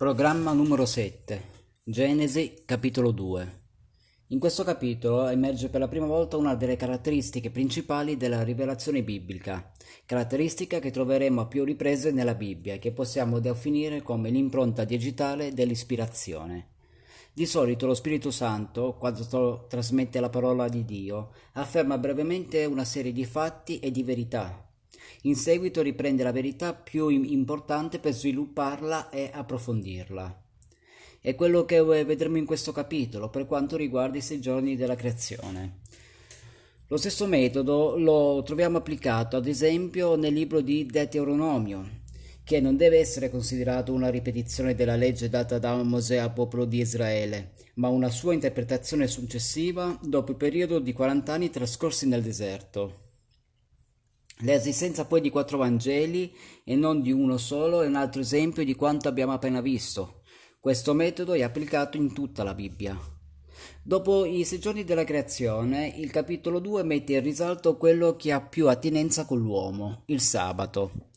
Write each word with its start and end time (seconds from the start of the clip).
Programma 0.00 0.54
numero 0.54 0.86
7 0.86 1.42
Genesi 1.84 2.62
capitolo 2.64 3.10
2 3.10 3.52
In 4.28 4.38
questo 4.38 4.64
capitolo 4.64 5.28
emerge 5.28 5.68
per 5.68 5.80
la 5.80 5.88
prima 5.88 6.06
volta 6.06 6.38
una 6.38 6.54
delle 6.54 6.76
caratteristiche 6.76 7.50
principali 7.50 8.16
della 8.16 8.42
rivelazione 8.42 9.02
biblica, 9.02 9.70
caratteristica 10.06 10.78
che 10.78 10.90
troveremo 10.90 11.42
a 11.42 11.46
più 11.46 11.64
riprese 11.64 12.12
nella 12.12 12.34
Bibbia 12.34 12.72
e 12.72 12.78
che 12.78 12.92
possiamo 12.92 13.40
definire 13.40 14.00
come 14.00 14.30
l'impronta 14.30 14.84
digitale 14.84 15.52
dell'ispirazione. 15.52 16.68
Di 17.34 17.44
solito 17.44 17.84
lo 17.84 17.92
Spirito 17.92 18.30
Santo, 18.30 18.96
quando 18.98 19.66
trasmette 19.68 20.18
la 20.18 20.30
parola 20.30 20.70
di 20.70 20.86
Dio, 20.86 21.32
afferma 21.52 21.98
brevemente 21.98 22.64
una 22.64 22.86
serie 22.86 23.12
di 23.12 23.26
fatti 23.26 23.80
e 23.80 23.90
di 23.90 24.02
verità 24.02 24.64
in 25.22 25.36
seguito 25.36 25.82
riprende 25.82 26.22
la 26.22 26.32
verità 26.32 26.74
più 26.74 27.08
importante 27.08 27.98
per 27.98 28.12
svilupparla 28.12 29.10
e 29.10 29.30
approfondirla. 29.32 30.42
È 31.20 31.34
quello 31.34 31.64
che 31.64 31.82
vedremo 31.82 32.38
in 32.38 32.46
questo 32.46 32.72
capitolo 32.72 33.28
per 33.28 33.44
quanto 33.46 33.76
riguarda 33.76 34.16
i 34.16 34.22
sei 34.22 34.40
giorni 34.40 34.76
della 34.76 34.94
creazione. 34.94 35.80
Lo 36.86 36.96
stesso 36.96 37.26
metodo 37.26 37.96
lo 37.98 38.42
troviamo 38.42 38.78
applicato 38.78 39.36
ad 39.36 39.46
esempio 39.46 40.16
nel 40.16 40.32
libro 40.32 40.60
di 40.60 40.86
Deuteronomio, 40.86 41.88
che 42.42 42.58
non 42.58 42.76
deve 42.76 42.98
essere 42.98 43.30
considerato 43.30 43.92
una 43.92 44.08
ripetizione 44.08 44.74
della 44.74 44.96
legge 44.96 45.28
data 45.28 45.58
da 45.58 45.80
Mosè 45.82 46.16
al 46.16 46.32
popolo 46.32 46.64
di 46.64 46.80
Israele, 46.80 47.52
ma 47.74 47.88
una 47.88 48.08
sua 48.08 48.32
interpretazione 48.32 49.06
successiva 49.06 49.96
dopo 50.02 50.32
il 50.32 50.36
periodo 50.36 50.80
di 50.80 50.92
40 50.92 51.32
anni 51.32 51.50
trascorsi 51.50 52.08
nel 52.08 52.22
deserto. 52.22 53.09
L'esistenza 54.42 55.04
poi 55.04 55.20
di 55.20 55.28
quattro 55.28 55.58
Vangeli 55.58 56.32
e 56.64 56.74
non 56.74 57.02
di 57.02 57.12
uno 57.12 57.36
solo 57.36 57.82
è 57.82 57.86
un 57.86 57.96
altro 57.96 58.22
esempio 58.22 58.64
di 58.64 58.74
quanto 58.74 59.08
abbiamo 59.08 59.32
appena 59.32 59.60
visto. 59.60 60.22
Questo 60.58 60.94
metodo 60.94 61.32
è 61.34 61.42
applicato 61.42 61.96
in 61.96 62.12
tutta 62.12 62.42
la 62.42 62.54
Bibbia. 62.54 62.98
Dopo 63.82 64.24
i 64.24 64.44
sei 64.44 64.58
giorni 64.58 64.84
della 64.84 65.04
creazione, 65.04 65.92
il 65.96 66.10
capitolo 66.10 66.58
2 66.58 66.82
mette 66.82 67.14
in 67.14 67.22
risalto 67.22 67.76
quello 67.76 68.16
che 68.16 68.32
ha 68.32 68.40
più 68.40 68.68
attinenza 68.68 69.26
con 69.26 69.38
l'uomo, 69.38 70.02
il 70.06 70.20
sabato. 70.20 71.08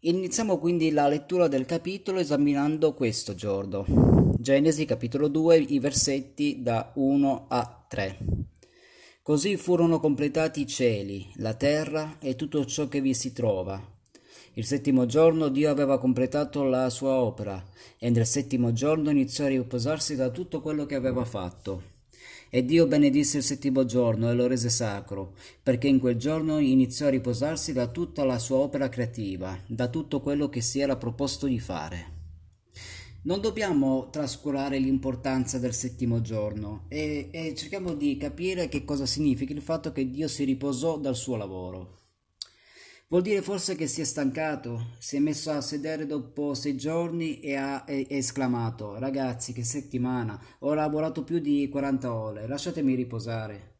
Iniziamo 0.00 0.58
quindi 0.58 0.90
la 0.90 1.08
lettura 1.08 1.48
del 1.48 1.64
capitolo 1.64 2.18
esaminando 2.18 2.92
questo 2.92 3.34
giorno. 3.34 3.84
Genesi 4.38 4.84
capitolo 4.84 5.28
2, 5.28 5.56
i 5.56 5.78
versetti 5.78 6.62
da 6.62 6.92
1 6.94 7.46
a 7.48 7.84
3. 7.88 8.18
Così 9.26 9.56
furono 9.56 9.98
completati 9.98 10.60
i 10.60 10.66
cieli, 10.68 11.26
la 11.38 11.54
terra 11.54 12.18
e 12.20 12.36
tutto 12.36 12.64
ciò 12.64 12.86
che 12.86 13.00
vi 13.00 13.12
si 13.12 13.32
trova. 13.32 13.84
Il 14.52 14.64
settimo 14.64 15.04
giorno 15.04 15.48
Dio 15.48 15.68
aveva 15.68 15.98
completato 15.98 16.62
la 16.62 16.88
sua 16.90 17.14
opera 17.14 17.60
e 17.98 18.08
nel 18.08 18.24
settimo 18.24 18.72
giorno 18.72 19.10
iniziò 19.10 19.46
a 19.46 19.48
riposarsi 19.48 20.14
da 20.14 20.30
tutto 20.30 20.60
quello 20.60 20.86
che 20.86 20.94
aveva 20.94 21.24
fatto. 21.24 21.82
E 22.50 22.64
Dio 22.64 22.86
benedisse 22.86 23.38
il 23.38 23.42
settimo 23.42 23.84
giorno 23.84 24.30
e 24.30 24.34
lo 24.34 24.46
rese 24.46 24.68
sacro, 24.68 25.34
perché 25.60 25.88
in 25.88 25.98
quel 25.98 26.14
giorno 26.14 26.60
iniziò 26.60 27.08
a 27.08 27.10
riposarsi 27.10 27.72
da 27.72 27.88
tutta 27.88 28.24
la 28.24 28.38
sua 28.38 28.58
opera 28.58 28.88
creativa, 28.88 29.58
da 29.66 29.88
tutto 29.88 30.20
quello 30.20 30.48
che 30.48 30.60
si 30.60 30.78
era 30.78 30.94
proposto 30.94 31.48
di 31.48 31.58
fare. 31.58 32.15
Non 33.26 33.40
dobbiamo 33.40 34.08
trascurare 34.10 34.78
l'importanza 34.78 35.58
del 35.58 35.74
settimo 35.74 36.20
giorno 36.20 36.84
e, 36.86 37.28
e, 37.32 37.56
cerchiamo 37.56 37.94
di 37.94 38.16
capire 38.16 38.68
che 38.68 38.84
cosa 38.84 39.04
significa 39.04 39.52
il 39.52 39.62
fatto 39.62 39.90
che 39.90 40.08
Dio 40.08 40.28
si 40.28 40.44
riposò 40.44 40.96
dal 40.96 41.16
suo 41.16 41.34
lavoro. 41.34 42.02
Vuol 43.08 43.22
dire 43.22 43.42
forse 43.42 43.74
che 43.74 43.88
si 43.88 44.00
è 44.00 44.04
stancato, 44.04 44.94
si 45.00 45.16
è 45.16 45.18
messo 45.18 45.50
a 45.50 45.60
sedere 45.60 46.06
dopo 46.06 46.54
sei 46.54 46.76
giorni 46.76 47.40
e 47.40 47.56
ha 47.56 47.82
e, 47.84 48.06
esclamato 48.10 48.96
ragazzi 48.96 49.52
che 49.52 49.64
settimana, 49.64 50.40
ho 50.60 50.72
lavorato 50.72 51.24
più 51.24 51.40
di 51.40 51.68
40 51.68 52.14
ore, 52.14 52.46
lasciatemi 52.46 52.94
riposare. 52.94 53.78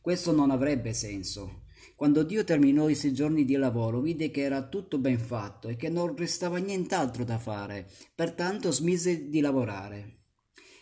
Questo 0.00 0.32
non 0.32 0.50
avrebbe 0.50 0.94
senso. 0.94 1.64
Quando 2.00 2.22
Dio 2.22 2.44
terminò 2.44 2.88
i 2.88 2.94
sei 2.94 3.12
giorni 3.12 3.44
di 3.44 3.56
lavoro, 3.56 4.00
vide 4.00 4.30
che 4.30 4.40
era 4.40 4.66
tutto 4.66 4.96
ben 4.96 5.18
fatto 5.18 5.68
e 5.68 5.76
che 5.76 5.90
non 5.90 6.16
restava 6.16 6.56
nient'altro 6.56 7.24
da 7.24 7.36
fare, 7.36 7.90
pertanto 8.14 8.72
smise 8.72 9.28
di 9.28 9.40
lavorare. 9.40 10.14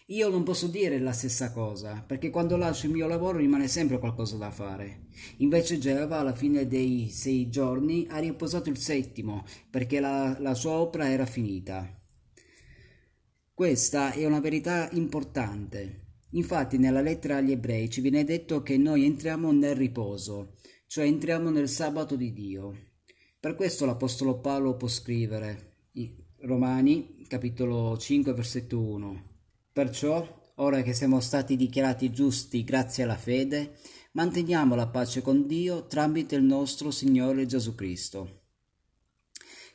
Io 0.06 0.28
non 0.28 0.44
posso 0.44 0.68
dire 0.68 1.00
la 1.00 1.10
stessa 1.10 1.50
cosa, 1.50 2.04
perché 2.06 2.30
quando 2.30 2.56
lascio 2.56 2.86
il 2.86 2.92
mio 2.92 3.08
lavoro 3.08 3.38
rimane 3.38 3.66
sempre 3.66 3.98
qualcosa 3.98 4.36
da 4.36 4.52
fare. 4.52 5.06
Invece 5.38 5.80
Geova 5.80 6.20
alla 6.20 6.32
fine 6.32 6.68
dei 6.68 7.10
sei 7.10 7.48
giorni 7.48 8.06
ha 8.08 8.18
riposato 8.18 8.68
il 8.68 8.78
settimo, 8.78 9.44
perché 9.70 9.98
la, 9.98 10.36
la 10.38 10.54
sua 10.54 10.74
opera 10.74 11.10
era 11.10 11.26
finita. 11.26 12.00
Questa 13.52 14.12
è 14.12 14.24
una 14.24 14.38
verità 14.38 14.88
importante. 14.92 16.04
Infatti 16.32 16.78
nella 16.78 17.00
lettera 17.00 17.38
agli 17.38 17.50
ebrei 17.50 17.90
ci 17.90 18.02
viene 18.02 18.22
detto 18.22 18.62
che 18.62 18.76
noi 18.76 19.04
entriamo 19.04 19.50
nel 19.50 19.74
riposo, 19.74 20.56
cioè 20.88 21.04
entriamo 21.04 21.50
nel 21.50 21.68
sabato 21.68 22.16
di 22.16 22.32
Dio. 22.32 22.74
Per 23.38 23.54
questo 23.54 23.84
l'Apostolo 23.84 24.40
Paolo 24.40 24.74
può 24.74 24.88
scrivere, 24.88 25.74
Romani 26.40 27.26
capitolo 27.28 27.98
5 27.98 28.32
versetto 28.32 28.80
1, 28.80 29.22
Perciò, 29.70 30.52
ora 30.56 30.80
che 30.80 30.94
siamo 30.94 31.20
stati 31.20 31.56
dichiarati 31.56 32.10
giusti 32.10 32.64
grazie 32.64 33.02
alla 33.02 33.18
fede, 33.18 33.74
manteniamo 34.12 34.74
la 34.74 34.88
pace 34.88 35.20
con 35.20 35.46
Dio 35.46 35.86
tramite 35.86 36.36
il 36.36 36.42
nostro 36.42 36.90
Signore 36.90 37.44
Gesù 37.44 37.74
Cristo. 37.74 38.44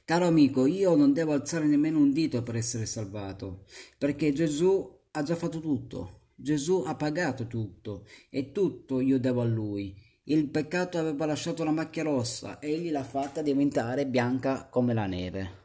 Caro 0.05 0.25
amico, 0.25 0.65
io 0.65 0.95
non 0.95 1.13
devo 1.13 1.33
alzare 1.33 1.67
nemmeno 1.67 1.99
un 1.99 2.11
dito 2.11 2.41
per 2.41 2.55
essere 2.55 2.87
salvato, 2.87 3.65
perché 3.99 4.33
Gesù 4.33 4.99
ha 5.11 5.21
già 5.21 5.35
fatto 5.35 5.59
tutto. 5.59 6.21
Gesù 6.35 6.83
ha 6.87 6.95
pagato 6.95 7.45
tutto 7.45 8.07
e 8.31 8.51
tutto 8.51 8.99
io 8.99 9.19
devo 9.19 9.41
a 9.41 9.45
Lui 9.45 9.95
il 10.27 10.47
peccato 10.47 10.97
aveva 10.97 11.25
lasciato 11.25 11.65
la 11.65 11.71
macchia 11.71 12.03
rossa, 12.03 12.61
egli 12.61 12.91
l'ha 12.91 13.03
fatta 13.03 13.41
diventare 13.41 14.05
bianca 14.05 14.67
come 14.69 14.93
la 14.93 15.05
neve. 15.05 15.61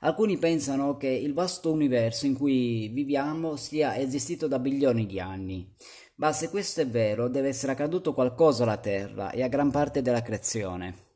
Alcuni 0.00 0.38
pensano 0.38 0.96
che 0.96 1.08
il 1.08 1.34
vasto 1.34 1.72
universo 1.72 2.26
in 2.26 2.36
cui 2.36 2.86
viviamo 2.86 3.56
sia 3.56 3.98
esistito 3.98 4.46
da 4.46 4.60
bilioni 4.60 5.06
di 5.06 5.18
anni, 5.18 5.68
ma 6.16 6.32
se 6.32 6.50
questo 6.50 6.82
è 6.82 6.86
vero 6.86 7.26
deve 7.28 7.48
essere 7.48 7.72
accaduto 7.72 8.14
qualcosa 8.14 8.62
alla 8.62 8.76
Terra 8.76 9.32
e 9.32 9.42
a 9.42 9.48
gran 9.48 9.72
parte 9.72 10.02
della 10.02 10.22
creazione. 10.22 11.06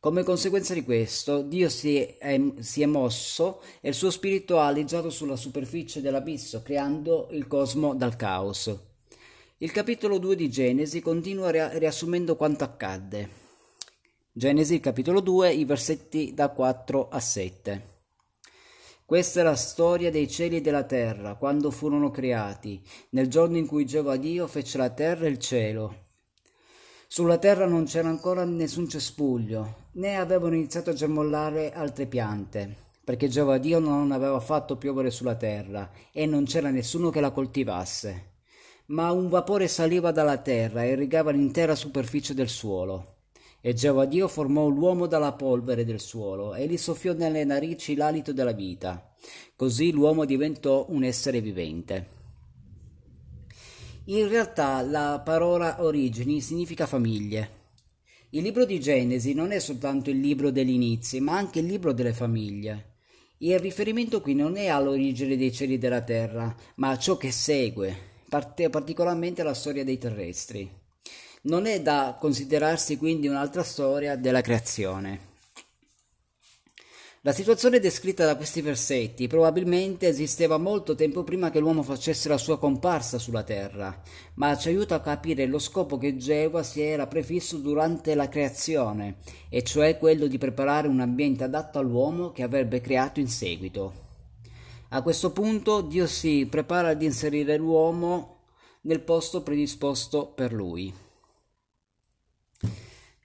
Come 0.00 0.24
conseguenza 0.24 0.74
di 0.74 0.82
questo, 0.82 1.42
Dio 1.42 1.68
si 1.68 1.98
è, 1.98 2.40
si 2.58 2.82
è, 2.82 2.86
mosso 2.86 3.62
e 3.80 3.90
il 3.90 3.94
suo 3.94 4.10
spirito 4.10 4.58
ha 4.58 4.66
aleggiato 4.66 5.10
sulla 5.10 5.36
superficie 5.36 6.00
dell'abisso, 6.00 6.62
creando 6.62 7.28
il 7.30 7.46
cosmo 7.46 7.94
dal 7.94 8.16
caos. 8.16 8.89
Il 9.62 9.72
capitolo 9.72 10.16
2 10.16 10.36
di 10.36 10.48
Genesi 10.48 11.02
continua 11.02 11.50
riassumendo 11.50 12.34
quanto 12.34 12.64
accadde. 12.64 13.28
Genesi 14.32 14.80
capitolo 14.80 15.20
2, 15.20 15.52
i 15.52 15.66
versetti 15.66 16.32
da 16.32 16.48
4 16.48 17.08
a 17.10 17.20
7. 17.20 17.82
Questa 19.04 19.40
è 19.40 19.42
la 19.42 19.56
storia 19.56 20.10
dei 20.10 20.30
cieli 20.30 20.56
e 20.56 20.60
della 20.62 20.84
terra, 20.84 21.34
quando 21.34 21.70
furono 21.70 22.10
creati, 22.10 22.82
nel 23.10 23.28
giorno 23.28 23.58
in 23.58 23.66
cui 23.66 23.84
Geova 23.84 24.16
Dio 24.16 24.46
fece 24.46 24.78
la 24.78 24.88
terra 24.88 25.26
e 25.26 25.28
il 25.28 25.38
cielo. 25.38 25.94
Sulla 27.06 27.36
terra 27.36 27.66
non 27.66 27.84
c'era 27.84 28.08
ancora 28.08 28.46
nessun 28.46 28.88
cespuglio, 28.88 29.88
né 29.92 30.16
avevano 30.16 30.54
iniziato 30.54 30.88
a 30.88 30.94
germollare 30.94 31.74
altre 31.74 32.06
piante, 32.06 32.74
perché 33.04 33.28
Geova 33.28 33.58
Dio 33.58 33.78
non 33.78 34.10
aveva 34.10 34.40
fatto 34.40 34.78
piovere 34.78 35.10
sulla 35.10 35.34
terra, 35.34 35.90
e 36.12 36.24
non 36.24 36.44
c'era 36.44 36.70
nessuno 36.70 37.10
che 37.10 37.20
la 37.20 37.30
coltivasse 37.30 38.29
ma 38.90 39.12
un 39.12 39.28
vapore 39.28 39.68
saliva 39.68 40.10
dalla 40.10 40.38
terra 40.38 40.82
e 40.82 40.90
irrigava 40.90 41.30
l'intera 41.30 41.74
superficie 41.74 42.34
del 42.34 42.48
suolo. 42.48 43.18
E 43.60 43.74
Geova 43.74 44.04
Dio 44.04 44.26
formò 44.26 44.66
l'uomo 44.68 45.06
dalla 45.06 45.32
polvere 45.32 45.84
del 45.84 46.00
suolo 46.00 46.54
e 46.54 46.66
gli 46.66 46.76
soffiò 46.76 47.12
nelle 47.12 47.44
narici 47.44 47.94
l'alito 47.94 48.32
della 48.32 48.52
vita. 48.52 49.12
Così 49.54 49.92
l'uomo 49.92 50.24
diventò 50.24 50.86
un 50.88 51.04
essere 51.04 51.40
vivente. 51.40 52.18
In 54.06 54.28
realtà 54.28 54.80
la 54.82 55.20
parola 55.24 55.84
origini 55.84 56.40
significa 56.40 56.86
famiglie. 56.86 57.58
Il 58.30 58.42
libro 58.42 58.64
di 58.64 58.80
Genesi 58.80 59.34
non 59.34 59.52
è 59.52 59.58
soltanto 59.58 60.10
il 60.10 60.18
libro 60.18 60.50
degli 60.50 60.70
inizi, 60.70 61.20
ma 61.20 61.36
anche 61.36 61.60
il 61.60 61.66
libro 61.66 61.92
delle 61.92 62.12
famiglie. 62.12 62.86
Il 63.38 63.58
riferimento 63.58 64.20
qui 64.20 64.34
non 64.34 64.56
è 64.56 64.66
all'origine 64.66 65.36
dei 65.36 65.52
cieli 65.52 65.78
della 65.78 66.02
terra, 66.02 66.54
ma 66.76 66.90
a 66.90 66.98
ciò 66.98 67.16
che 67.16 67.30
segue, 67.30 68.09
particolarmente 68.30 69.42
la 69.42 69.54
storia 69.54 69.84
dei 69.84 69.98
terrestri. 69.98 70.70
Non 71.42 71.66
è 71.66 71.82
da 71.82 72.16
considerarsi 72.18 72.96
quindi 72.96 73.26
un'altra 73.26 73.62
storia 73.62 74.16
della 74.16 74.40
creazione. 74.40 75.28
La 77.22 77.32
situazione 77.32 77.80
descritta 77.80 78.24
da 78.24 78.34
questi 78.34 78.62
versetti 78.62 79.26
probabilmente 79.26 80.08
esisteva 80.08 80.56
molto 80.56 80.94
tempo 80.94 81.22
prima 81.22 81.50
che 81.50 81.58
l'uomo 81.58 81.82
facesse 81.82 82.30
la 82.30 82.38
sua 82.38 82.58
comparsa 82.58 83.18
sulla 83.18 83.42
terra, 83.42 84.00
ma 84.36 84.56
ci 84.56 84.68
aiuta 84.68 84.94
a 84.94 85.00
capire 85.00 85.44
lo 85.44 85.58
scopo 85.58 85.98
che 85.98 86.16
Geova 86.16 86.62
si 86.62 86.80
era 86.80 87.06
prefisso 87.06 87.58
durante 87.58 88.14
la 88.14 88.30
creazione, 88.30 89.16
e 89.50 89.62
cioè 89.62 89.98
quello 89.98 90.28
di 90.28 90.38
preparare 90.38 90.88
un 90.88 91.00
ambiente 91.00 91.44
adatto 91.44 91.78
all'uomo 91.78 92.32
che 92.32 92.42
avrebbe 92.42 92.80
creato 92.80 93.20
in 93.20 93.28
seguito. 93.28 94.09
A 94.92 95.02
questo 95.02 95.30
punto 95.30 95.82
Dio 95.82 96.08
si 96.08 96.48
prepara 96.50 96.88
ad 96.88 97.02
inserire 97.02 97.56
l'uomo 97.56 98.38
nel 98.82 99.00
posto 99.00 99.40
predisposto 99.40 100.26
per 100.26 100.52
lui. 100.52 100.92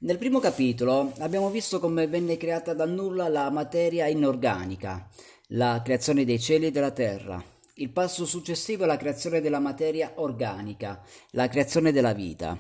Nel 0.02 0.18
primo 0.20 0.40
capitolo 0.40 1.12
abbiamo 1.18 1.50
visto 1.50 1.80
come 1.80 2.06
venne 2.06 2.38
creata 2.38 2.76
dal 2.76 2.92
nulla 2.92 3.30
la 3.30 3.50
materia 3.50 4.06
inorganica, 4.06 5.10
la 5.48 5.82
creazione 5.84 6.24
dei 6.24 6.40
cieli 6.40 6.68
e 6.68 6.72
della 6.72 6.92
terra. 6.92 7.44
Il 7.78 7.90
passo 7.90 8.28
successivo 8.28 8.84
è 8.84 8.86
la 8.88 8.98
creazione 8.98 9.42
della 9.42 9.60
materia 9.60 10.12
organica, 10.18 11.02
la 11.32 11.48
creazione 11.48 11.92
della 11.92 12.14
vita. 12.14 12.56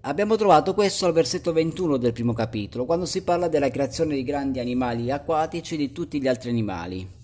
Abbiamo 0.00 0.36
trovato 0.36 0.72
questo 0.72 1.04
al 1.04 1.12
versetto 1.12 1.52
21 1.52 1.98
del 1.98 2.14
primo 2.14 2.32
capitolo, 2.32 2.86
quando 2.86 3.04
si 3.04 3.22
parla 3.22 3.48
della 3.48 3.68
creazione 3.68 4.14
di 4.14 4.22
grandi 4.22 4.58
animali 4.58 5.10
acquatici 5.10 5.74
e 5.74 5.76
di 5.76 5.92
tutti 5.92 6.18
gli 6.18 6.28
altri 6.28 6.48
animali. 6.48 7.17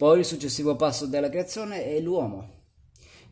Poi 0.00 0.20
il 0.20 0.24
successivo 0.24 0.76
passo 0.76 1.04
della 1.04 1.28
creazione 1.28 1.84
è 1.84 2.00
l'uomo. 2.00 2.48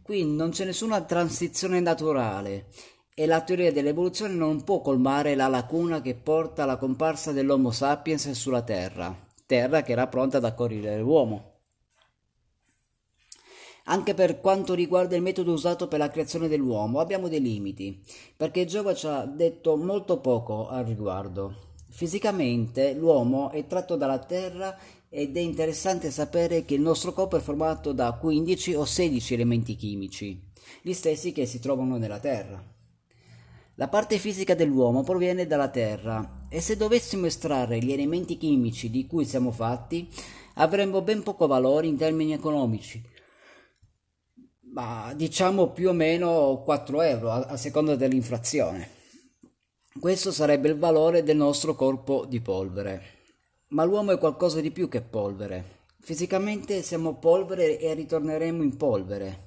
Qui 0.02 0.22
non 0.26 0.50
c'è 0.50 0.66
nessuna 0.66 1.00
transizione 1.00 1.80
naturale 1.80 2.66
e 3.14 3.24
la 3.24 3.40
teoria 3.40 3.72
dell'evoluzione 3.72 4.34
non 4.34 4.62
può 4.64 4.82
colmare 4.82 5.34
la 5.34 5.48
lacuna 5.48 6.02
che 6.02 6.14
porta 6.14 6.64
alla 6.64 6.76
comparsa 6.76 7.32
dell'Homo 7.32 7.70
sapiens 7.70 8.30
sulla 8.32 8.60
Terra, 8.60 9.16
terra 9.46 9.80
che 9.80 9.92
era 9.92 10.08
pronta 10.08 10.36
ad 10.36 10.44
accogliere 10.44 11.00
l'uomo. 11.00 11.52
Anche 13.84 14.12
per 14.12 14.38
quanto 14.38 14.74
riguarda 14.74 15.16
il 15.16 15.22
metodo 15.22 15.52
usato 15.52 15.88
per 15.88 16.00
la 16.00 16.10
creazione 16.10 16.48
dell'uomo 16.48 17.00
abbiamo 17.00 17.28
dei 17.28 17.40
limiti, 17.40 18.04
perché 18.36 18.66
Giova 18.66 18.94
ci 18.94 19.06
ha 19.06 19.24
detto 19.24 19.74
molto 19.78 20.20
poco 20.20 20.68
al 20.68 20.84
riguardo. 20.84 21.64
Fisicamente 21.90 22.92
l'uomo 22.92 23.50
è 23.50 23.66
tratto 23.66 23.96
dalla 23.96 24.18
terra 24.18 24.76
ed 25.10 25.36
è 25.36 25.40
interessante 25.40 26.10
sapere 26.10 26.64
che 26.64 26.74
il 26.74 26.80
nostro 26.80 27.12
corpo 27.12 27.36
è 27.36 27.40
formato 27.40 27.92
da 27.92 28.12
15 28.12 28.74
o 28.74 28.84
16 28.84 29.34
elementi 29.34 29.76
chimici, 29.76 30.40
gli 30.82 30.92
stessi 30.92 31.32
che 31.32 31.46
si 31.46 31.58
trovano 31.60 31.96
nella 31.96 32.18
terra. 32.18 32.76
La 33.78 33.86
parte 33.86 34.18
fisica 34.18 34.56
dell'uomo 34.56 35.04
proviene 35.04 35.46
dalla 35.46 35.68
Terra 35.68 36.46
e 36.48 36.60
se 36.60 36.76
dovessimo 36.76 37.26
estrarre 37.26 37.78
gli 37.78 37.92
elementi 37.92 38.36
chimici 38.36 38.90
di 38.90 39.06
cui 39.06 39.24
siamo 39.24 39.52
fatti, 39.52 40.08
avremmo 40.54 41.00
ben 41.00 41.22
poco 41.22 41.46
valore 41.46 41.86
in 41.86 41.96
termini 41.96 42.32
economici. 42.32 43.00
Ma 44.72 45.12
diciamo 45.14 45.68
più 45.68 45.90
o 45.90 45.92
meno 45.92 46.60
4 46.64 47.02
euro 47.02 47.30
a, 47.30 47.36
a 47.50 47.56
seconda 47.56 47.94
dell'inflazione. 47.94 48.90
Questo 50.00 50.32
sarebbe 50.32 50.68
il 50.68 50.76
valore 50.76 51.22
del 51.22 51.36
nostro 51.36 51.76
corpo 51.76 52.24
di 52.24 52.40
polvere. 52.40 53.17
Ma 53.68 53.84
l'uomo 53.84 54.12
è 54.12 54.18
qualcosa 54.18 54.60
di 54.60 54.70
più 54.70 54.88
che 54.88 55.00
polvere. 55.00 55.76
Fisicamente 56.00 56.82
siamo 56.82 57.14
polvere 57.14 57.78
e 57.78 57.94
ritorneremo 57.94 58.62
in 58.62 58.76
polvere 58.76 59.46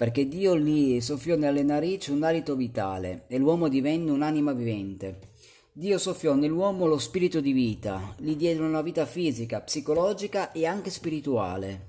perché 0.00 0.26
Dio 0.26 0.54
lì 0.54 0.98
soffiò 1.02 1.36
nelle 1.36 1.62
narici 1.62 2.10
un 2.10 2.22
alito 2.22 2.56
vitale 2.56 3.24
e 3.26 3.36
l'uomo 3.36 3.68
divenne 3.68 4.10
un'anima 4.10 4.54
vivente. 4.54 5.18
Dio 5.72 5.98
soffiò 5.98 6.32
nell'uomo 6.32 6.86
lo 6.86 6.96
spirito 6.96 7.42
di 7.42 7.52
vita, 7.52 8.14
gli 8.16 8.34
diede 8.34 8.62
una 8.62 8.80
vita 8.80 9.04
fisica, 9.04 9.60
psicologica 9.60 10.52
e 10.52 10.64
anche 10.64 10.88
spirituale. 10.88 11.88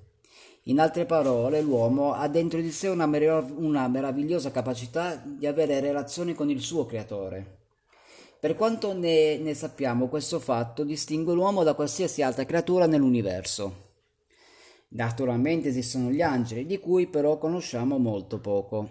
In 0.63 0.81
altre 0.81 1.05
parole, 1.05 1.61
l'uomo 1.61 2.11
ha 2.11 2.27
dentro 2.27 2.59
di 2.59 2.71
sé 2.71 2.89
una, 2.89 3.05
merav- 3.05 3.57
una 3.57 3.87
meravigliosa 3.87 4.51
capacità 4.51 5.15
di 5.15 5.47
avere 5.47 5.79
relazioni 5.79 6.33
con 6.33 6.49
il 6.49 6.59
suo 6.59 6.85
creatore. 6.85 7.59
Per 8.41 8.55
quanto 8.55 8.93
ne, 8.93 9.37
ne 9.37 9.53
sappiamo, 9.53 10.07
questo 10.07 10.39
fatto 10.39 10.83
distingue 10.83 11.35
l'uomo 11.35 11.61
da 11.61 11.75
qualsiasi 11.75 12.23
altra 12.23 12.43
creatura 12.43 12.87
nell'universo. 12.87 13.89
Naturalmente 14.93 15.67
esistono 15.67 16.09
gli 16.09 16.23
angeli, 16.23 16.65
di 16.65 16.79
cui 16.79 17.05
però 17.05 17.37
conosciamo 17.37 17.99
molto 17.99 18.39
poco. 18.39 18.89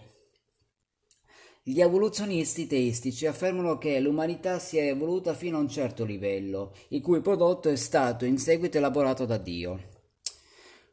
Gli 1.64 1.81
evoluzionisti 1.81 2.69
teistici 2.69 3.26
affermano 3.26 3.76
che 3.76 3.99
l'umanità 3.99 4.61
si 4.61 4.79
è 4.79 4.87
evoluta 4.87 5.35
fino 5.35 5.56
a 5.56 5.62
un 5.62 5.69
certo 5.69 6.05
livello, 6.05 6.73
il 6.91 7.03
cui 7.03 7.20
prodotto 7.20 7.70
è 7.70 7.76
stato 7.76 8.25
in 8.25 8.38
seguito 8.38 8.79
elaborato 8.79 9.25
da 9.25 9.37
Dio. 9.37 9.81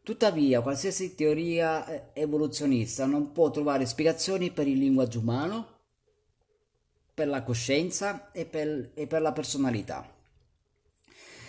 Tuttavia, 0.01 0.61
qualsiasi 0.61 1.13
teoria 1.13 2.11
evoluzionista 2.15 3.05
non 3.05 3.33
può 3.33 3.51
trovare 3.51 3.85
spiegazioni 3.85 4.49
per 4.49 4.67
il 4.67 4.79
linguaggio 4.79 5.19
umano, 5.19 5.76
per 7.17 7.27
la 7.29 7.41
coscienza 7.41 8.31
e 8.31 8.45
per, 8.45 8.91
e 8.93 9.07
per 9.07 9.23
la 9.23 9.31
personalità. 9.31 10.07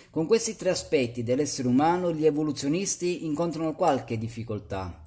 Con 0.09 0.25
questi 0.25 0.55
tre 0.55 0.71
aspetti 0.71 1.21
dell'essere 1.21 1.67
umano 1.67 2.11
gli 2.11 2.25
evoluzionisti 2.25 3.23
incontrano 3.23 3.75
qualche 3.75 4.17
difficoltà. 4.17 5.03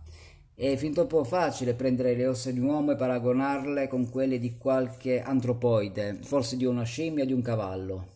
È 0.55 0.76
fin 0.76 0.93
troppo 0.93 1.25
facile 1.25 1.75
prendere 1.75 2.14
le 2.14 2.29
ossa 2.29 2.53
di 2.53 2.61
un 2.61 2.67
uomo 2.67 2.93
e 2.93 2.97
paragonarle 2.97 3.88
con 3.88 4.09
quelle 4.09 4.38
di 4.38 4.56
qualche 4.56 5.20
antropoide, 5.20 6.20
forse 6.23 6.56
di 6.56 6.65
una 6.65 6.85
scimmia 6.85 7.25
o 7.25 7.26
di 7.26 7.32
un 7.32 7.43
cavallo. 7.43 8.06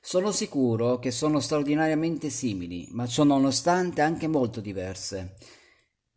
Sono 0.00 0.32
sicuro 0.32 0.98
che 1.00 1.10
sono 1.10 1.38
straordinariamente 1.38 2.30
simili, 2.30 2.88
ma 2.92 3.06
ciò 3.06 3.24
nonostante 3.24 4.00
anche 4.00 4.26
molto 4.26 4.62
diverse. 4.62 5.34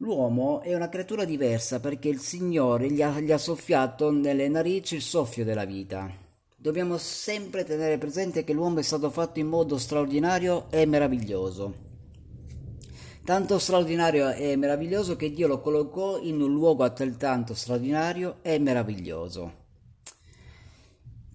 L'uomo 0.01 0.61
è 0.61 0.75
una 0.75 0.89
creatura 0.89 1.25
diversa 1.25 1.79
perché 1.79 2.07
il 2.07 2.19
Signore 2.19 2.91
gli 2.91 3.01
ha, 3.01 3.19
gli 3.19 3.31
ha 3.31 3.37
soffiato 3.39 4.11
nelle 4.11 4.47
narici 4.47 4.93
il 4.93 5.01
soffio 5.01 5.43
della 5.43 5.65
vita. 5.65 6.07
Dobbiamo 6.55 6.97
sempre 6.99 7.63
tenere 7.63 7.97
presente 7.97 8.43
che 8.43 8.53
l'uomo 8.53 8.77
è 8.77 8.83
stato 8.83 9.09
fatto 9.09 9.39
in 9.39 9.47
modo 9.47 9.79
straordinario 9.79 10.67
e 10.69 10.85
meraviglioso. 10.85 11.85
Tanto 13.25 13.57
straordinario 13.57 14.29
e 14.29 14.55
meraviglioso 14.55 15.15
che 15.15 15.31
Dio 15.31 15.47
lo 15.47 15.61
collocò 15.61 16.19
in 16.21 16.41
un 16.41 16.53
luogo 16.53 16.83
altrettanto 16.83 17.55
straordinario 17.55 18.37
e 18.43 18.59
meraviglioso. 18.59 19.65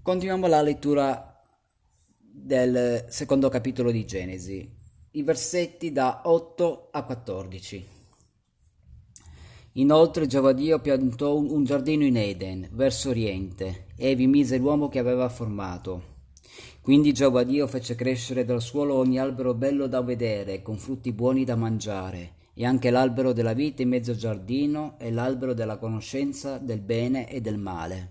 Continuiamo 0.02 0.46
la 0.46 0.62
lettura 0.62 1.36
del 2.16 3.06
secondo 3.08 3.48
capitolo 3.48 3.90
di 3.90 4.06
Genesi, 4.06 4.72
i 5.10 5.22
versetti 5.24 5.90
da 5.90 6.22
8 6.24 6.88
a 6.92 7.02
14. 7.02 8.01
Inoltre 9.76 10.26
Giova 10.26 10.52
Dio 10.52 10.80
piantò 10.80 11.34
un 11.34 11.64
giardino 11.64 12.04
in 12.04 12.18
Eden, 12.18 12.68
verso 12.72 13.08
oriente, 13.08 13.86
e 13.96 14.14
vi 14.14 14.26
mise 14.26 14.58
l'uomo 14.58 14.90
che 14.90 14.98
aveva 14.98 15.30
formato. 15.30 16.10
Quindi 16.82 17.14
Giova 17.14 17.42
Dio 17.42 17.66
fece 17.66 17.94
crescere 17.94 18.44
dal 18.44 18.60
suolo 18.60 18.96
ogni 18.96 19.18
albero 19.18 19.54
bello 19.54 19.86
da 19.86 20.02
vedere, 20.02 20.60
con 20.60 20.76
frutti 20.76 21.12
buoni 21.12 21.44
da 21.44 21.56
mangiare, 21.56 22.34
e 22.52 22.66
anche 22.66 22.90
l'albero 22.90 23.32
della 23.32 23.54
vita 23.54 23.80
in 23.80 23.88
mezzo 23.88 24.14
giardino, 24.14 24.96
e 24.98 25.10
l'albero 25.10 25.54
della 25.54 25.78
conoscenza 25.78 26.58
del 26.58 26.80
bene 26.80 27.30
e 27.30 27.40
del 27.40 27.56
male. 27.56 28.10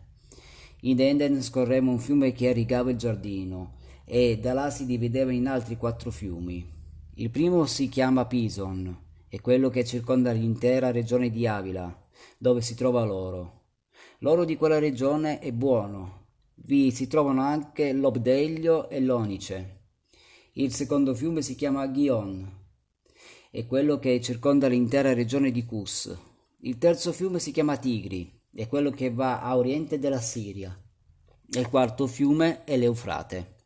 In 0.81 0.99
Eden 0.99 1.43
scorreva 1.43 1.91
un 1.91 1.99
fiume 1.99 2.31
che 2.31 2.49
irrigava 2.49 2.89
il 2.89 2.97
giardino, 2.97 3.73
e 4.03 4.39
da 4.41 4.53
là 4.53 4.71
si 4.71 4.87
divideva 4.87 5.31
in 5.31 5.45
altri 5.45 5.77
quattro 5.77 6.09
fiumi. 6.09 6.67
Il 7.15 7.29
primo 7.29 7.67
si 7.67 7.87
chiama 7.87 8.25
Pison, 8.25 9.09
è 9.31 9.39
quello 9.39 9.69
che 9.69 9.85
circonda 9.85 10.33
l'intera 10.33 10.91
regione 10.91 11.29
di 11.29 11.47
Avila, 11.47 11.97
dove 12.37 12.59
si 12.59 12.75
trova 12.75 13.05
l'oro. 13.05 13.61
L'oro 14.19 14.43
di 14.43 14.57
quella 14.57 14.77
regione 14.77 15.39
è 15.39 15.53
buono. 15.53 16.25
Vi 16.55 16.91
si 16.91 17.07
trovano 17.07 17.41
anche 17.41 17.93
l'obdeglio 17.93 18.89
e 18.89 18.99
l'onice. 18.99 19.83
Il 20.55 20.73
secondo 20.73 21.15
fiume 21.15 21.41
si 21.41 21.55
chiama 21.55 21.87
Ghion, 21.87 22.45
è 23.49 23.65
quello 23.65 23.99
che 23.99 24.19
circonda 24.19 24.67
l'intera 24.67 25.13
regione 25.13 25.49
di 25.49 25.63
Cus. 25.63 26.13
Il 26.63 26.77
terzo 26.77 27.13
fiume 27.13 27.39
si 27.39 27.53
chiama 27.53 27.77
Tigri, 27.77 28.29
è 28.53 28.67
quello 28.67 28.89
che 28.91 29.11
va 29.11 29.41
a 29.41 29.55
oriente 29.55 29.97
della 29.97 30.19
Siria. 30.19 30.77
il 31.51 31.69
quarto 31.69 32.05
fiume 32.05 32.65
è 32.65 32.75
l'Eufrate. 32.75 33.59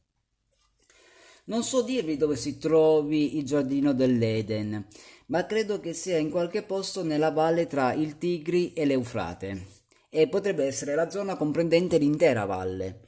Non 1.48 1.64
so 1.64 1.82
dirvi 1.84 2.18
dove 2.18 2.36
si 2.36 2.60
trovi 2.60 3.38
il 3.38 3.46
giardino 3.46 3.94
dell'Eden, 3.94 4.88
ma 5.28 5.46
credo 5.46 5.80
che 5.80 5.94
sia 5.94 6.18
in 6.18 6.30
qualche 6.30 6.64
posto 6.64 7.04
nella 7.04 7.32
valle 7.32 7.68
tra 7.68 7.94
il 7.94 8.18
Tigri 8.18 8.74
e 8.74 8.86
l'Eufrate, 8.86 9.66
e 10.10 10.28
potrebbe 10.28 10.66
essere 10.66 10.96
la 10.96 11.10
zona 11.10 11.36
comprendente 11.36 11.98
l'intera 11.98 12.46
valle. 12.46 13.02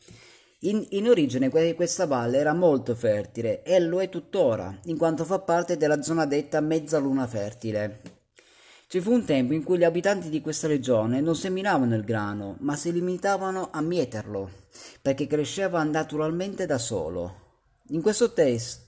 In, 0.62 0.84
in, 0.90 1.08
origine 1.08 1.50
questa 1.50 2.08
valle 2.08 2.40
era 2.40 2.54
molto 2.54 2.96
fertile 2.96 3.62
e 3.62 3.80
lo 3.80 4.02
è 4.02 4.10
tuttora, 4.10 4.76
in 4.86 4.98
quanto 4.98 5.24
fa 5.24 5.40
parte 5.40 5.78
della 5.78 6.02
zona 6.02 6.26
detta 6.26 6.60
Mezzaluna 6.62 7.28
Fertile. 7.28 8.02
Ci 8.88 9.00
fu 9.00 9.12
un 9.12 9.24
tempo 9.24 9.54
in 9.54 9.64
cui 9.64 9.78
gli 9.78 9.84
abitanti 9.84 10.30
di 10.30 10.42
questa 10.42 10.68
regione 10.68 11.22
non 11.22 11.36
seminavano 11.36 11.96
il 11.96 12.04
grano, 12.04 12.56
ma 12.62 12.76
si 12.76 12.92
limitavano 12.92 13.70
a 13.72 13.82
mieterlo, 13.82 14.50
perché 15.02 15.28
cresceva 15.28 15.84
naturalmente 15.84 16.66
da 16.66 16.78
solo. 16.78 17.46
In 17.90 18.02
questo 18.02 18.34
testo 18.34 18.87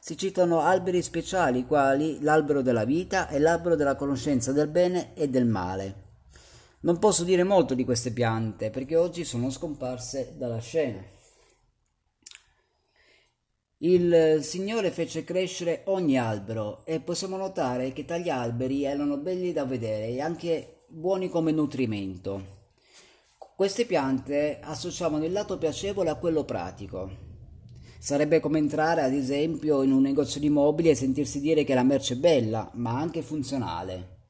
si 0.00 0.16
citano 0.18 0.60
alberi 0.60 1.00
speciali 1.00 1.64
quali 1.64 2.20
l'albero 2.20 2.60
della 2.60 2.84
vita 2.84 3.28
e 3.28 3.38
l'albero 3.38 3.74
della 3.74 3.96
conoscenza 3.96 4.52
del 4.52 4.68
bene 4.68 5.14
e 5.14 5.28
del 5.28 5.46
male. 5.46 6.08
Non 6.80 6.98
posso 6.98 7.24
dire 7.24 7.42
molto 7.42 7.74
di 7.74 7.84
queste 7.84 8.10
piante 8.10 8.70
perché 8.70 8.96
oggi 8.96 9.24
sono 9.24 9.50
scomparse 9.50 10.34
dalla 10.36 10.60
scena. 10.60 11.02
Il 13.82 14.40
Signore 14.42 14.90
fece 14.90 15.24
crescere 15.24 15.82
ogni 15.86 16.18
albero 16.18 16.84
e 16.84 17.00
possiamo 17.00 17.38
notare 17.38 17.92
che 17.94 18.04
tali 18.04 18.28
alberi 18.28 18.84
erano 18.84 19.16
belli 19.16 19.52
da 19.52 19.64
vedere 19.64 20.08
e 20.08 20.20
anche 20.20 20.84
buoni 20.88 21.30
come 21.30 21.50
nutrimento. 21.50 22.58
Queste 23.56 23.86
piante 23.86 24.58
associavano 24.62 25.24
il 25.24 25.32
lato 25.32 25.56
piacevole 25.56 26.10
a 26.10 26.16
quello 26.16 26.44
pratico. 26.44 27.29
Sarebbe 28.02 28.40
come 28.40 28.56
entrare, 28.56 29.02
ad 29.02 29.12
esempio, 29.12 29.82
in 29.82 29.92
un 29.92 30.00
negozio 30.00 30.40
di 30.40 30.48
mobili 30.48 30.88
e 30.88 30.94
sentirsi 30.94 31.38
dire 31.38 31.64
che 31.64 31.74
la 31.74 31.82
merce 31.82 32.14
è 32.14 32.16
bella, 32.16 32.70
ma 32.76 32.98
anche 32.98 33.20
funzionale. 33.20 34.20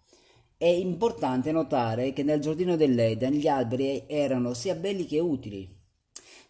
È 0.57 0.67
importante 0.67 1.53
notare 1.53 2.13
che 2.13 2.25
nel 2.25 2.41
giardino 2.41 2.75
dell'Eden 2.75 3.33
gli 3.35 3.47
alberi 3.47 4.07
erano 4.09 4.55
sia 4.55 4.75
belli 4.75 5.07
che 5.07 5.21
utili. 5.21 5.69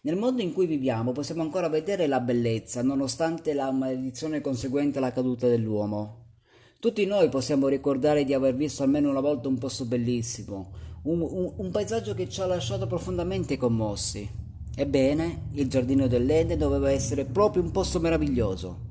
Nel 0.01 0.17
mondo 0.17 0.41
in 0.41 0.51
cui 0.51 0.65
viviamo 0.65 1.11
possiamo 1.11 1.43
ancora 1.43 1.69
vedere 1.69 2.07
la 2.07 2.21
bellezza, 2.21 2.81
nonostante 2.81 3.53
la 3.53 3.69
maledizione 3.69 4.41
conseguente 4.41 4.97
alla 4.97 5.13
caduta 5.13 5.47
dell'uomo. 5.47 6.37
Tutti 6.79 7.05
noi 7.05 7.29
possiamo 7.29 7.67
ricordare 7.67 8.23
di 8.23 8.33
aver 8.33 8.55
visto 8.55 8.81
almeno 8.81 9.11
una 9.11 9.19
volta 9.19 9.47
un 9.47 9.59
posto 9.59 9.85
bellissimo, 9.85 10.71
un, 11.03 11.21
un, 11.21 11.53
un 11.55 11.69
paesaggio 11.69 12.15
che 12.15 12.27
ci 12.27 12.41
ha 12.41 12.47
lasciato 12.47 12.87
profondamente 12.87 13.57
commossi. 13.57 14.49
Ebbene, 14.73 15.49
il 15.51 15.69
giardino 15.69 16.07
dell'Eden 16.07 16.57
doveva 16.57 16.91
essere 16.91 17.25
proprio 17.25 17.61
un 17.61 17.71
posto 17.71 17.99
meraviglioso. 17.99 18.89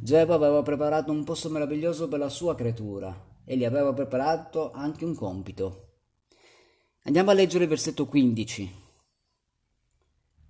Geova 0.00 0.36
aveva 0.36 0.62
preparato 0.62 1.10
un 1.10 1.24
posto 1.24 1.50
meraviglioso 1.50 2.06
per 2.06 2.20
la 2.20 2.28
sua 2.28 2.54
creatura 2.54 3.40
e 3.44 3.56
gli 3.56 3.64
aveva 3.64 3.92
preparato 3.92 4.70
anche 4.70 5.04
un 5.04 5.16
compito. 5.16 5.94
Andiamo 7.02 7.30
a 7.30 7.34
leggere 7.34 7.64
il 7.64 7.70
versetto 7.70 8.06
15. 8.06 8.84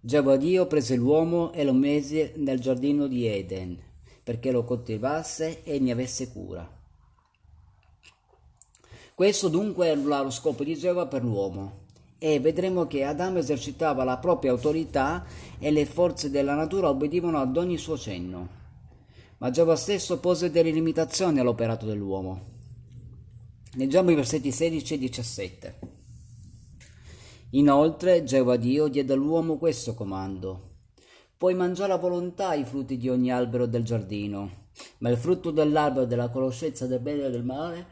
Geova 0.00 0.37
Dio 0.37 0.66
prese 0.66 0.95
l'uomo 0.95 1.52
e 1.52 1.64
lo 1.64 1.73
mise 1.73 2.35
nel 2.37 2.61
giardino 2.61 3.06
di 3.06 3.26
Eden 3.26 3.83
perché 4.23 4.50
lo 4.50 4.64
coltivasse 4.64 5.62
e 5.62 5.78
ne 5.78 5.92
avesse 5.92 6.30
cura. 6.30 6.68
Questo 9.14 9.49
dunque 9.49 9.87
era 9.87 10.21
lo 10.21 10.30
scopo 10.30 10.64
di 10.64 10.76
Geova 10.76 11.06
per 11.06 11.25
l'uomo 11.25 11.85
e 12.18 12.40
vedremo 12.40 12.87
che 12.87 13.04
Adamo 13.04 13.38
esercitava 13.38 14.04
la 14.04 14.16
propria 14.18 14.50
autorità 14.50 15.25
e 15.58 15.70
le 15.70 15.85
forze 15.85 16.30
della 16.30 16.54
natura 16.54 16.88
obbedivano 16.88 17.38
ad 17.38 17.56
ogni 17.56 17.76
suo 17.76 17.99
cenno. 17.99 18.64
Ma 19.38 19.50
Giova 19.50 19.76
stesso 19.76 20.18
pose 20.18 20.50
delle 20.50 20.70
limitazioni 20.70 21.40
all'operato 21.40 21.85
dell'uomo. 21.85 22.54
Leggiamo 23.75 24.11
i 24.11 24.14
versetti 24.14 24.50
16 24.50 24.94
e 24.94 24.99
17. 24.99 25.78
Inoltre 27.50 28.25
Geova 28.25 28.56
Dio 28.56 28.88
diede 28.88 29.12
all'uomo 29.12 29.58
questo 29.58 29.94
comando. 29.94 30.75
Puoi 31.37 31.54
mangiare 31.54 31.92
a 31.92 31.99
volontà 31.99 32.54
i 32.54 32.64
frutti 32.64 32.96
di 32.96 33.11
ogni 33.11 33.30
albero 33.30 33.66
del 33.66 33.85
giardino, 33.85 34.68
ma 34.99 35.11
il 35.11 35.18
frutto 35.18 35.50
dell'albero 35.50 36.06
della 36.06 36.30
conoscenza 36.30 36.87
del 36.87 37.00
bene 37.00 37.26
e 37.26 37.30
del 37.30 37.44
male 37.44 37.87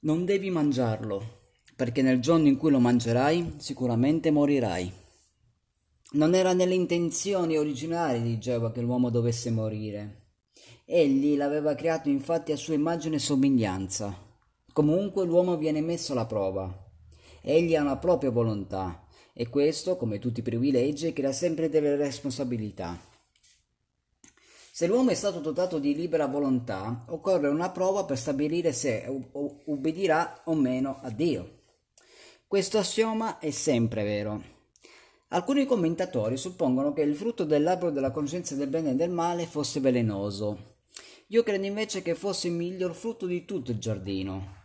non 0.00 0.24
devi 0.24 0.50
mangiarlo 0.50 1.39
perché 1.80 2.02
nel 2.02 2.20
giorno 2.20 2.46
in 2.46 2.58
cui 2.58 2.70
lo 2.70 2.78
mangerai 2.78 3.54
sicuramente 3.56 4.30
morirai. 4.30 4.92
Non 6.10 6.34
era 6.34 6.52
nelle 6.52 6.74
intenzioni 6.74 7.56
originali 7.56 8.20
di 8.20 8.38
Geova 8.38 8.70
che 8.70 8.82
l'uomo 8.82 9.08
dovesse 9.08 9.50
morire. 9.50 10.32
Egli 10.84 11.38
l'aveva 11.38 11.74
creato 11.74 12.10
infatti 12.10 12.52
a 12.52 12.56
sua 12.56 12.74
immagine 12.74 13.16
e 13.16 13.18
somiglianza. 13.18 14.14
Comunque 14.74 15.24
l'uomo 15.24 15.56
viene 15.56 15.80
messo 15.80 16.12
alla 16.12 16.26
prova. 16.26 16.70
Egli 17.40 17.74
ha 17.74 17.80
una 17.80 17.96
propria 17.96 18.28
volontà 18.28 19.06
e 19.32 19.48
questo, 19.48 19.96
come 19.96 20.18
tutti 20.18 20.40
i 20.40 20.42
privilegi, 20.42 21.14
crea 21.14 21.32
sempre 21.32 21.70
delle 21.70 21.96
responsabilità. 21.96 23.00
Se 24.70 24.86
l'uomo 24.86 25.12
è 25.12 25.14
stato 25.14 25.40
dotato 25.40 25.78
di 25.78 25.94
libera 25.94 26.26
volontà, 26.26 27.06
occorre 27.08 27.48
una 27.48 27.70
prova 27.70 28.04
per 28.04 28.18
stabilire 28.18 28.74
se 28.74 29.06
ubbidirà 29.64 30.42
o 30.44 30.54
meno 30.54 30.98
a 31.00 31.08
Dio. 31.08 31.56
Questo 32.50 32.78
assioma 32.78 33.38
è 33.38 33.52
sempre 33.52 34.02
vero. 34.02 34.42
Alcuni 35.28 35.66
commentatori 35.66 36.36
suppongono 36.36 36.92
che 36.92 37.02
il 37.02 37.14
frutto 37.14 37.44
dell'albero 37.44 37.92
della 37.92 38.10
conoscenza 38.10 38.56
del 38.56 38.66
bene 38.66 38.90
e 38.90 38.94
del 38.96 39.10
male 39.10 39.46
fosse 39.46 39.78
velenoso. 39.78 40.78
Io 41.28 41.44
credo 41.44 41.66
invece 41.66 42.02
che 42.02 42.16
fosse 42.16 42.48
il 42.48 42.54
miglior 42.54 42.92
frutto 42.92 43.26
di 43.26 43.44
tutto 43.44 43.70
il 43.70 43.78
giardino. 43.78 44.64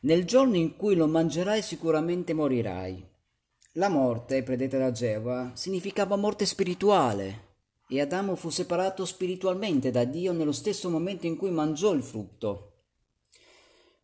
Nel 0.00 0.24
giorno 0.24 0.56
in 0.56 0.74
cui 0.74 0.96
lo 0.96 1.06
mangerai 1.06 1.62
sicuramente 1.62 2.34
morirai. 2.34 3.00
La 3.74 3.88
morte, 3.88 4.42
predetta 4.42 4.76
da 4.76 4.90
Geova, 4.90 5.52
significava 5.54 6.16
morte 6.16 6.46
spirituale, 6.46 7.58
e 7.88 8.00
Adamo 8.00 8.34
fu 8.34 8.50
separato 8.50 9.04
spiritualmente 9.04 9.92
da 9.92 10.02
Dio 10.02 10.32
nello 10.32 10.50
stesso 10.50 10.90
momento 10.90 11.26
in 11.26 11.36
cui 11.36 11.50
mangiò 11.50 11.92
il 11.92 12.02
frutto. 12.02 12.72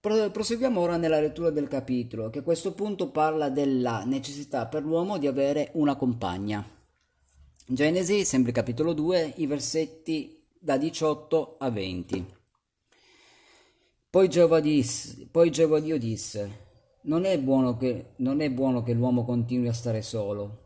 Proseguiamo 0.02 0.80
ora 0.80 0.96
nella 0.96 1.20
lettura 1.20 1.50
del 1.50 1.68
capitolo, 1.68 2.28
che 2.28 2.40
a 2.40 2.42
questo 2.42 2.72
punto 2.72 3.10
parla 3.10 3.50
della 3.50 4.02
necessità 4.04 4.66
per 4.66 4.82
l'uomo 4.82 5.16
di 5.16 5.28
avere 5.28 5.70
una 5.74 5.94
compagna. 5.94 6.66
Genesi, 7.64 8.24
sempre 8.24 8.50
capitolo 8.50 8.94
2, 8.94 9.34
i 9.36 9.46
versetti 9.46 10.42
da 10.58 10.76
18 10.76 11.54
a 11.56 11.70
20. 11.70 12.26
Poi 14.10 14.28
Geova, 14.28 14.58
disse, 14.58 15.28
poi 15.30 15.52
Geova 15.52 15.78
Dio 15.78 16.00
disse, 16.00 16.50
non 17.02 17.24
è, 17.24 17.40
che, 17.78 18.14
non 18.16 18.40
è 18.40 18.50
buono 18.50 18.82
che 18.82 18.94
l'uomo 18.94 19.24
continui 19.24 19.68
a 19.68 19.72
stare 19.72 20.02
solo, 20.02 20.64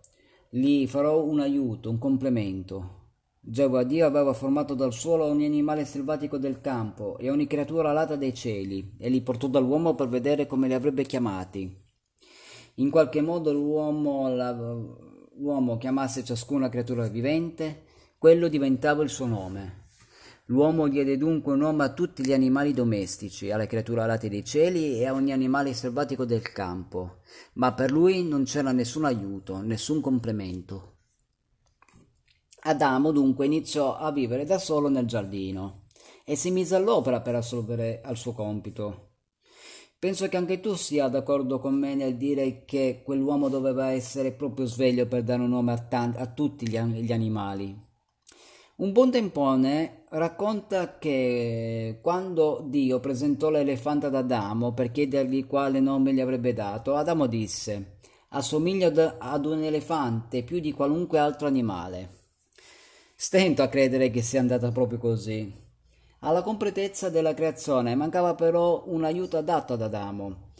gli 0.49 0.87
farò 0.87 1.23
un 1.23 1.40
aiuto, 1.40 1.90
un 1.90 1.99
complemento, 1.99 3.05
Geova 3.49 3.85
Dio 3.85 4.05
aveva 4.07 4.33
formato 4.33 4.75
dal 4.75 4.93
suolo 4.93 5.25
ogni 5.25 5.47
animale 5.47 5.85
selvatico 5.85 6.37
del 6.37 6.61
campo 6.61 7.17
e 7.17 7.31
ogni 7.31 7.47
creatura 7.47 7.91
alata 7.91 8.17
dei 8.17 8.35
cieli, 8.35 8.97
e 8.99 9.09
li 9.09 9.21
portò 9.21 9.47
dall'uomo 9.47 9.95
per 9.95 10.09
vedere 10.09 10.49
come 10.49 10.67
li 10.67 10.75
avrebbe 10.75 11.05
chiamati. 11.05 11.73
In 12.75 12.91
qualche 12.91 13.21
modo 13.21 13.53
l'uomo, 13.53 14.29
la, 14.35 14.50
l'uomo 14.50 15.79
chiamasse 15.79 16.25
ciascuna 16.25 16.69
creatura 16.69 17.07
vivente, 17.07 17.85
quello 18.19 18.49
diventava 18.49 19.05
il 19.05 19.11
suo 19.11 19.26
nome. 19.26 19.85
L'uomo 20.47 20.88
diede 20.88 21.17
dunque 21.17 21.53
un 21.53 21.61
nome 21.61 21.85
a 21.85 21.93
tutti 21.93 22.26
gli 22.26 22.33
animali 22.33 22.73
domestici, 22.73 23.53
alle 23.53 23.69
creature 23.69 24.00
alate 24.00 24.29
dei 24.29 24.45
cieli 24.45 24.99
e 24.99 25.07
a 25.07 25.12
ogni 25.12 25.31
animale 25.31 25.73
selvatico 25.73 26.25
del 26.25 26.50
campo, 26.50 27.19
ma 27.55 27.73
per 27.75 27.93
lui 27.93 28.26
non 28.26 28.43
c'era 28.43 28.73
nessun 28.73 29.05
aiuto, 29.05 29.61
nessun 29.61 30.00
complemento. 30.00 30.95
Adamo 32.68 33.12
dunque 33.12 33.46
iniziò 33.46 33.96
a 33.96 34.11
vivere 34.11 34.44
da 34.44 34.58
solo 34.58 34.88
nel 34.88 35.06
giardino 35.06 35.82
e 36.25 36.35
si 36.35 36.50
mise 36.50 36.75
all'opera 36.75 37.20
per 37.20 37.37
assolvere 37.37 38.00
al 38.02 38.16
suo 38.16 38.32
compito. 38.32 39.11
Penso 40.00 40.28
che 40.28 40.37
anche 40.37 40.58
tu 40.58 40.75
sia 40.75 41.06
d'accordo 41.06 41.61
con 41.61 41.78
me 41.78 41.94
nel 41.94 42.16
dire 42.16 42.64
che 42.64 43.02
quell'uomo 43.04 43.49
doveva 43.49 43.92
essere 43.92 44.32
proprio 44.32 44.66
sveglio 44.66 45.06
per 45.06 45.23
dare 45.23 45.42
un 45.42 45.50
nome 45.50 45.73
a, 45.75 45.78
tanti, 45.78 46.18
a 46.18 46.26
tutti 46.26 46.68
gli, 46.68 46.76
gli 46.76 47.12
animali. 47.12 47.85
Un 48.78 48.90
buon 48.90 49.12
tempone 49.12 50.02
racconta 50.11 50.99
che 50.99 52.00
quando 52.02 52.64
Dio 52.66 52.99
presentò 52.99 53.49
l'elefante 53.49 54.06
ad 54.06 54.16
Adamo 54.16 54.73
per 54.73 54.90
chiedergli 54.90 55.46
quale 55.46 55.78
nome 55.78 56.12
gli 56.12 56.20
avrebbe 56.20 56.52
dato, 56.52 56.96
Adamo 56.96 57.26
disse 57.26 57.99
assomiglia 58.30 59.18
ad 59.18 59.46
un 59.46 59.62
elefante 59.62 60.42
più 60.42 60.58
di 60.58 60.73
qualunque 60.73 61.20
altro 61.20 61.46
animale. 61.46 62.15
Stento 63.18 63.62
a 63.62 63.68
credere 63.68 64.11
che 64.11 64.20
sia 64.20 64.40
andata 64.40 64.70
proprio 64.70 64.99
così. 64.99 65.50
Alla 66.18 66.42
completezza 66.42 67.08
della 67.08 67.32
creazione 67.32 67.94
mancava 67.94 68.35
però 68.35 68.82
un 68.88 69.04
aiuto 69.04 69.38
adatto 69.38 69.73
ad 69.73 69.80
Adamo. 69.80 70.50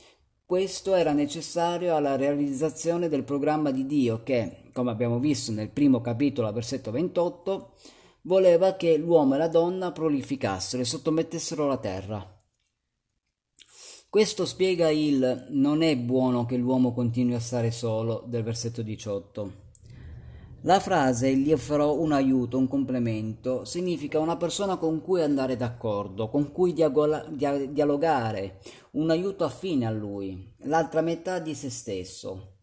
Questo 0.43 0.95
era 0.95 1.13
necessario 1.13 1.95
alla 1.95 2.17
realizzazione 2.17 3.11
del 3.11 3.25
programma 3.25 3.71
di 3.71 3.85
Dio 3.85 4.23
che, 4.23 4.71
come 4.73 4.91
abbiamo 4.91 5.19
visto 5.19 5.53
nel 5.53 5.69
primo 5.69 6.01
capitolo, 6.01 6.51
versetto 6.51 6.91
28, 6.91 7.75
voleva 8.23 8.75
che 8.75 8.97
l'uomo 8.97 9.35
e 9.35 9.39
la 9.39 9.49
donna 9.49 9.93
prolificassero 9.93 10.81
e 10.81 10.87
sottomettessero 10.87 11.67
la 11.67 11.77
terra. 11.77 12.41
Questo 14.09 14.47
spiega 14.47 14.89
il 14.89 15.49
non 15.51 15.83
è 15.83 15.95
buono 15.95 16.47
che 16.47 16.57
l'uomo 16.57 16.95
continui 16.95 17.35
a 17.35 17.41
stare 17.41 17.71
solo 17.71 18.25
del 18.27 18.43
versetto 18.43 18.81
18. 18.81 19.66
La 20.67 20.81
frase 20.81 21.37
gli 21.37 21.55
farò 21.55 21.95
un 21.95 22.11
aiuto, 22.11 22.59
un 22.59 22.67
complemento, 22.67 23.65
significa 23.65 24.19
una 24.19 24.37
persona 24.37 24.77
con 24.79 25.01
cui 25.01 25.23
andare 25.23 25.57
d'accordo, 25.57 26.29
con 26.29 26.51
cui 26.51 26.73
diagola, 26.73 27.25
dia, 27.29 27.57
dialogare, 27.67 28.59
un 28.95 29.09
aiuto 29.11 29.45
affine 29.45 29.87
a 29.87 29.93
lui, 29.93 30.55
l'altra 30.65 31.03
metà 31.03 31.39
di 31.39 31.55
se 31.55 31.71
stesso. 31.71 32.57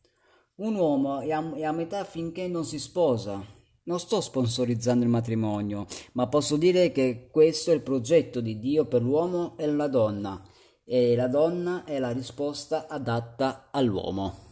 Un 0.55 0.75
uomo 0.75 1.21
è 1.21 1.31
a, 1.31 1.53
è 1.55 1.63
a 1.63 1.71
metà 1.71 2.03
finché 2.03 2.49
non 2.49 2.65
si 2.65 2.77
sposa. 2.77 3.41
Non 3.85 3.99
sto 4.01 4.19
sponsorizzando 4.19 5.05
il 5.05 5.09
matrimonio, 5.09 5.85
ma 6.11 6.27
posso 6.27 6.57
dire 6.57 6.91
che 6.91 7.29
questo 7.31 7.71
è 7.71 7.73
il 7.73 7.83
progetto 7.83 8.41
di 8.41 8.59
Dio 8.59 8.83
per 8.83 9.01
l'uomo 9.01 9.55
e 9.57 9.65
la 9.65 9.87
donna, 9.87 10.45
e 10.83 11.15
la 11.15 11.29
donna 11.29 11.85
è 11.85 11.99
la 11.99 12.11
risposta 12.11 12.85
adatta 12.89 13.69
all'uomo. 13.71 14.42